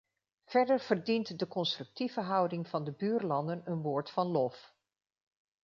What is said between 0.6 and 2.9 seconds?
verdient de constructieve houding van